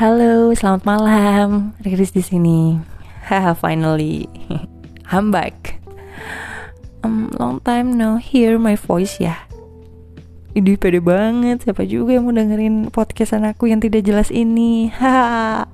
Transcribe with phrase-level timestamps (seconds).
[0.00, 1.76] Halo, selamat malam.
[1.84, 2.72] Riris di sini.
[3.28, 4.24] Haha, finally.
[5.12, 5.76] I'm back.
[7.04, 9.36] Um, long time no hear my voice ya.
[10.56, 11.68] Ini pede banget.
[11.68, 14.88] Siapa juga yang mau dengerin podcastan aku yang tidak jelas ini?
[14.88, 15.68] Haha.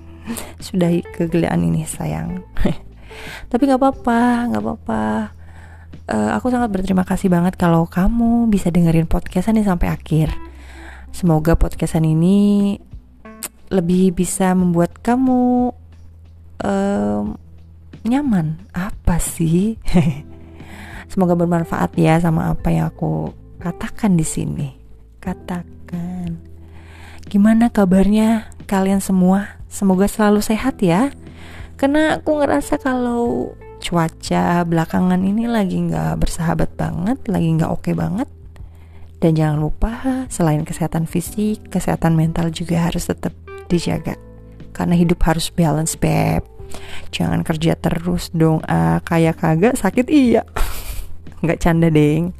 [0.64, 2.48] Sudah kegelian ini sayang.
[3.52, 5.04] Tapi nggak apa-apa, nggak apa-apa.
[6.08, 10.32] Uh, aku sangat berterima kasih banget kalau kamu bisa dengerin podcastan ini sampai akhir.
[11.12, 12.80] Semoga podcastan ini
[13.70, 15.74] lebih bisa membuat kamu
[16.62, 17.24] um,
[18.06, 18.60] nyaman.
[18.70, 19.78] Apa sih?
[21.10, 23.30] Semoga bermanfaat ya sama apa yang aku
[23.62, 24.68] katakan di sini.
[25.18, 26.38] Katakan.
[27.26, 29.58] Gimana kabarnya kalian semua?
[29.66, 31.10] Semoga selalu sehat ya.
[31.76, 33.52] Karena aku ngerasa kalau
[33.82, 38.28] cuaca belakangan ini lagi nggak bersahabat banget, lagi nggak oke okay banget.
[39.20, 39.92] Dan jangan lupa,
[40.28, 43.32] selain kesehatan fisik, kesehatan mental juga harus tetap
[43.68, 44.14] dijaga.
[44.72, 46.44] Karena hidup harus balance beb.
[47.14, 48.60] Jangan kerja terus dong.
[48.66, 50.42] Ah kayak kagak sakit iya.
[51.42, 52.34] Nggak canda deng.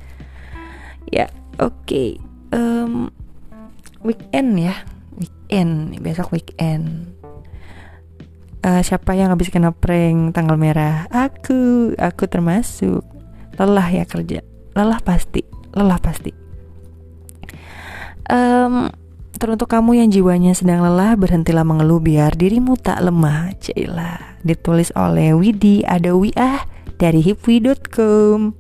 [1.09, 1.31] Ya
[1.63, 1.87] oke.
[1.87, 2.11] Okay.
[2.53, 3.09] um,
[4.03, 4.75] weekend ya.
[5.17, 7.17] Weekend besok weekend.
[8.67, 11.07] Uh, siapa yang habis kena prank tanggal merah?
[11.15, 11.95] Aku.
[11.95, 13.07] Aku termasuk.
[13.57, 14.43] Lelah ya kerja.
[14.75, 15.47] Lelah pasti.
[15.73, 16.35] Lelah pasti.
[18.27, 18.91] Um,
[19.37, 23.53] Teruntuk kamu yang jiwanya sedang lelah, berhentilah mengeluh biar dirimu tak lemah.
[23.61, 24.41] Cailah.
[24.41, 26.65] Ditulis oleh Widi Adawiah
[26.97, 28.57] dari hipwi.com.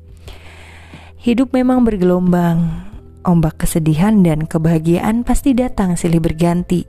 [1.16, 2.92] Hidup memang bergelombang.
[3.24, 6.84] Ombak kesedihan dan kebahagiaan pasti datang silih berganti.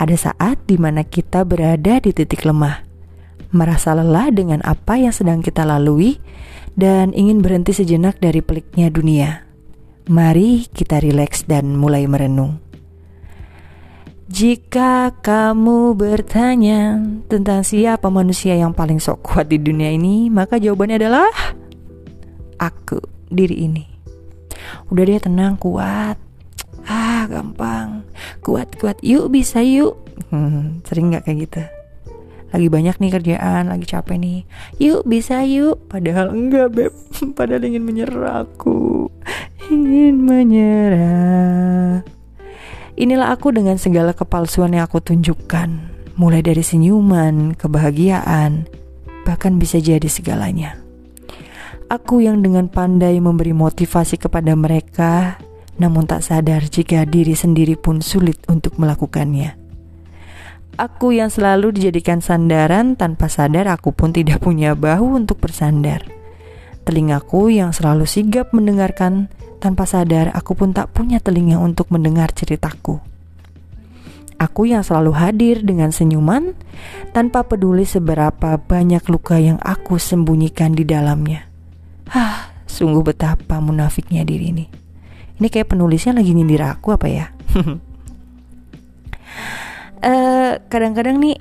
[0.00, 2.82] Ada saat di mana kita berada di titik lemah,
[3.52, 6.18] merasa lelah dengan apa yang sedang kita lalui,
[6.74, 9.45] dan ingin berhenti sejenak dari peliknya dunia.
[10.06, 12.62] Mari kita rileks dan mulai merenung.
[14.30, 21.02] Jika kamu bertanya tentang siapa manusia yang paling sok kuat di dunia ini, maka jawabannya
[21.02, 21.26] adalah
[22.54, 23.02] aku,
[23.34, 23.82] diri ini.
[24.94, 26.22] Udah deh tenang, kuat.
[26.86, 28.06] Ah, gampang.
[28.46, 29.02] Kuat, kuat.
[29.02, 29.98] Yuk bisa yuk.
[30.30, 31.62] Hmm, sering gak kayak gitu?
[32.54, 34.46] Lagi banyak nih kerjaan, lagi capek nih.
[34.78, 35.82] Yuk bisa yuk.
[35.90, 36.94] Padahal enggak, Beb.
[37.38, 39.10] Padahal ingin menyerah aku
[39.70, 42.02] ingin menyerah.
[42.96, 45.68] Inilah aku dengan segala kepalsuan yang aku tunjukkan,
[46.16, 48.64] mulai dari senyuman, kebahagiaan,
[49.28, 50.80] bahkan bisa jadi segalanya.
[51.86, 55.38] Aku yang dengan pandai memberi motivasi kepada mereka,
[55.76, 59.54] namun tak sadar jika diri sendiri pun sulit untuk melakukannya.
[60.76, 66.04] Aku yang selalu dijadikan sandaran tanpa sadar aku pun tidak punya bahu untuk bersandar.
[66.84, 73.00] Telingaku yang selalu sigap mendengarkan tanpa sadar, aku pun tak punya telinga untuk mendengar ceritaku.
[74.36, 76.52] Aku yang selalu hadir dengan senyuman,
[77.16, 81.48] tanpa peduli seberapa banyak luka yang aku sembunyikan di dalamnya.
[82.12, 84.66] Hah, sungguh betapa munafiknya diri ini.
[85.40, 87.26] Ini kayak penulisnya lagi nyindir aku apa ya?
[90.04, 91.36] uh, kadang-kadang nih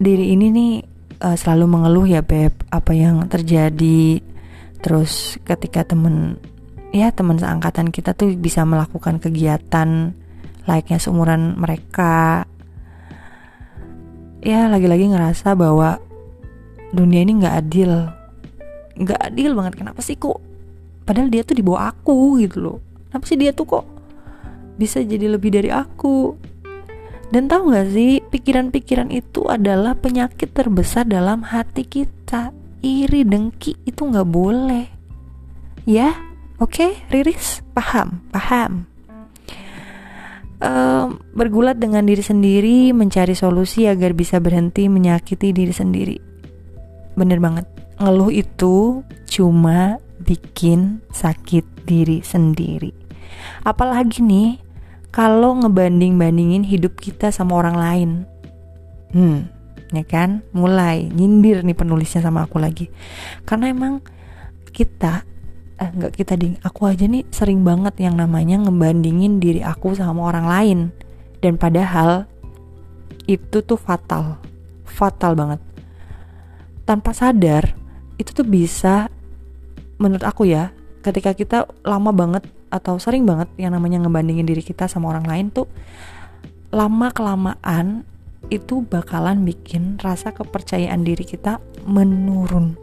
[0.00, 0.72] diri ini nih
[1.20, 4.24] uh, selalu mengeluh ya beb apa yang terjadi
[4.80, 6.40] terus ketika temen
[6.90, 10.12] ya teman seangkatan kita tuh bisa melakukan kegiatan
[10.68, 12.44] layaknya seumuran mereka.
[14.40, 16.00] Ya lagi-lagi ngerasa bahwa
[16.94, 17.92] dunia ini nggak adil.
[18.96, 20.40] Nggak adil banget kenapa sih kok?
[21.04, 22.78] Padahal dia tuh di bawah aku gitu loh.
[23.10, 23.86] Kenapa sih dia tuh kok
[24.80, 26.38] bisa jadi lebih dari aku?
[27.30, 34.02] Dan tahu nggak sih pikiran-pikiran itu adalah penyakit terbesar dalam hati kita iri dengki itu
[34.04, 34.86] nggak boleh
[35.84, 36.30] ya
[36.60, 38.84] Oke, okay, Riris, paham, paham.
[40.60, 46.20] Uh, bergulat dengan diri sendiri, mencari solusi agar bisa berhenti menyakiti diri sendiri.
[47.16, 47.64] Bener banget,
[47.96, 52.92] ngeluh itu cuma bikin sakit diri sendiri.
[53.64, 54.60] Apalagi nih,
[55.08, 58.10] kalau ngebanding-bandingin hidup kita sama orang lain.
[59.16, 59.48] Hmm,
[59.92, 60.46] ya kan?
[60.54, 62.90] Mulai nyindir nih penulisnya sama aku lagi.
[63.44, 64.02] Karena emang
[64.70, 65.26] kita
[65.80, 70.28] eh nggak kita ding aku aja nih sering banget yang namanya ngebandingin diri aku sama
[70.28, 70.78] orang lain
[71.40, 72.28] dan padahal
[73.24, 74.36] itu tuh fatal
[74.84, 75.60] fatal banget
[76.84, 77.72] tanpa sadar
[78.20, 79.08] itu tuh bisa
[79.96, 80.68] menurut aku ya
[81.00, 85.46] ketika kita lama banget atau sering banget yang namanya ngebandingin diri kita sama orang lain
[85.48, 85.64] tuh
[86.70, 88.04] lama kelamaan
[88.48, 92.80] itu bakalan bikin rasa kepercayaan diri kita menurun.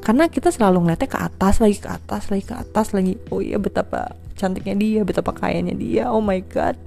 [0.00, 3.58] Karena kita selalu ngeliatnya ke atas lagi ke atas lagi ke atas lagi oh iya
[3.58, 6.78] betapa cantiknya dia betapa kayanya dia oh my god.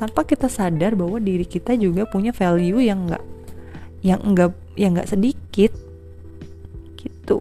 [0.00, 3.24] Tanpa kita sadar bahwa diri kita juga punya value yang enggak
[4.00, 5.72] yang enggak yang enggak sedikit.
[6.98, 7.36] Gitu.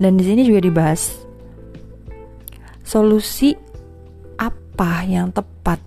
[0.00, 1.22] Dan di sini juga dibahas
[2.82, 3.54] solusi
[4.36, 5.80] apa yang tepat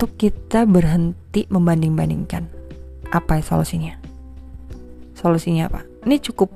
[0.00, 2.48] untuk kita berhenti membanding-bandingkan.
[3.12, 4.00] Apa ya solusinya?
[5.12, 5.84] Solusinya apa?
[6.08, 6.48] Ini cukup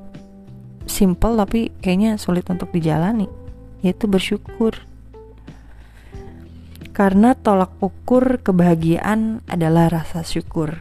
[0.89, 3.29] simple tapi kayaknya sulit untuk dijalani,
[3.85, 4.81] yaitu bersyukur.
[6.97, 10.81] Karena tolak ukur kebahagiaan adalah rasa syukur.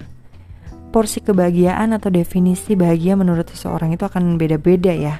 [0.95, 5.19] Porsi kebahagiaan atau definisi bahagia menurut seseorang itu akan beda-beda ya.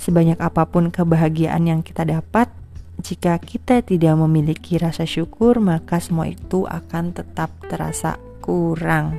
[0.00, 2.48] Sebanyak apa pun kebahagiaan yang kita dapat,
[3.00, 9.16] jika kita tidak memiliki rasa syukur, maka semua itu akan tetap terasa kurang.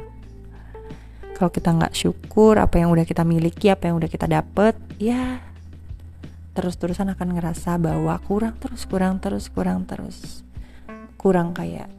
[1.34, 5.42] Kalau kita nggak syukur, apa yang udah kita miliki, apa yang udah kita dapet, ya
[6.54, 10.46] terus-terusan akan ngerasa bahwa kurang terus, kurang terus, kurang terus,
[11.18, 11.90] kurang kayak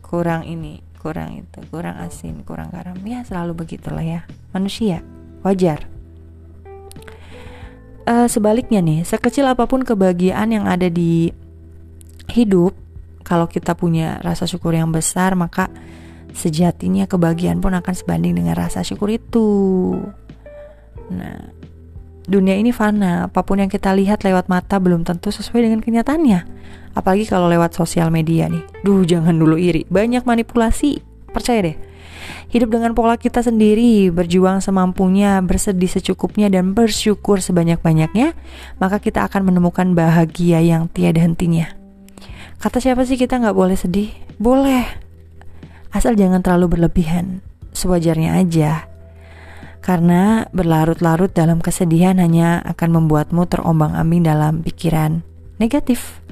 [0.00, 2.96] kurang ini, kurang itu, kurang asin, kurang garam.
[3.04, 4.24] Ya selalu begitulah ya,
[4.56, 5.04] manusia,
[5.44, 5.91] wajar
[8.06, 11.30] uh, sebaliknya nih, sekecil apa pun kebahagiaan yang ada di
[12.30, 12.74] hidup,
[13.22, 15.70] kalau kita punya rasa syukur yang besar, maka
[16.32, 19.48] sejatinya kebahagiaan pun akan sebanding dengan rasa syukur itu.
[21.12, 21.52] Nah,
[22.24, 26.40] dunia ini fana, apa pun yang kita lihat lewat mata belum tentu sesuai dengan kenyataannya.
[26.92, 28.64] Apalagi kalau lewat sosial media nih.
[28.84, 31.00] Duh, jangan dulu iri, banyak manipulasi.
[31.32, 31.91] Percaya deh
[32.52, 38.36] Hidup dengan pola kita sendiri, berjuang semampunya, bersedih secukupnya, dan bersyukur sebanyak-banyaknya,
[38.76, 41.72] maka kita akan menemukan bahagia yang tiada hentinya.
[42.62, 44.12] Kata siapa sih kita nggak boleh sedih?
[44.38, 44.86] Boleh.
[45.90, 47.42] Asal jangan terlalu berlebihan,
[47.74, 48.86] sewajarnya aja.
[49.82, 55.26] Karena berlarut-larut dalam kesedihan hanya akan membuatmu terombang-ambing dalam pikiran
[55.58, 56.22] negatif.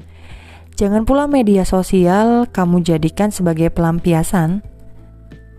[0.79, 4.63] Jangan pula media sosial kamu jadikan sebagai pelampiasan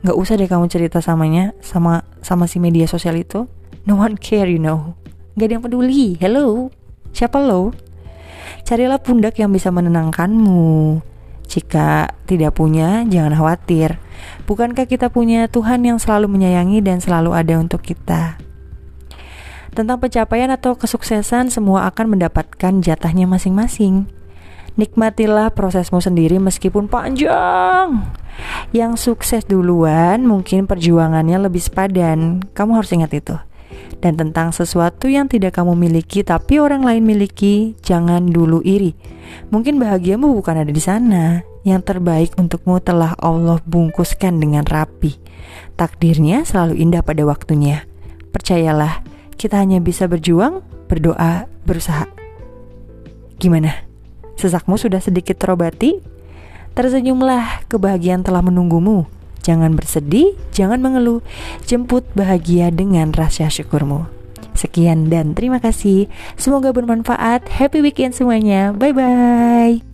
[0.02, 3.46] nggak usah deh kamu cerita samanya sama sama si media sosial itu.
[3.86, 4.98] No one care you know.
[5.34, 6.06] Nggak ada yang peduli.
[6.18, 6.70] Hello?
[7.14, 7.74] Siapa lo?
[8.62, 11.02] Carilah pundak yang bisa menenangkanmu.
[11.46, 13.98] Jika tidak punya jangan khawatir.
[14.46, 18.38] Bukankah kita punya Tuhan yang selalu menyayangi dan selalu ada untuk kita?
[19.72, 24.04] Tentang pencapaian atau kesuksesan semua akan mendapatkan jatahnya masing-masing
[24.72, 28.08] Nikmatilah prosesmu sendiri meskipun panjang.
[28.72, 32.40] Yang sukses duluan mungkin perjuangannya lebih sepadan.
[32.56, 33.36] Kamu harus ingat itu.
[34.00, 38.96] Dan tentang sesuatu yang tidak kamu miliki tapi orang lain miliki, jangan dulu iri.
[39.52, 41.44] Mungkin bahagiamu bukan ada di sana.
[41.62, 45.14] Yang terbaik untukmu telah Allah bungkuskan dengan rapi.
[45.78, 47.86] Takdirnya selalu indah pada waktunya.
[48.34, 49.04] Percayalah,
[49.38, 52.10] kita hanya bisa berjuang, berdoa, berusaha.
[53.38, 53.91] Gimana?
[54.36, 56.00] Sesakmu sudah sedikit terobati?
[56.72, 59.04] Tersenyumlah, kebahagiaan telah menunggumu.
[59.42, 61.20] Jangan bersedih, jangan mengeluh.
[61.66, 64.06] Jemput bahagia dengan rasa syukurmu.
[64.54, 66.06] Sekian dan terima kasih.
[66.38, 67.48] Semoga bermanfaat.
[67.50, 68.70] Happy weekend semuanya.
[68.70, 69.91] Bye bye.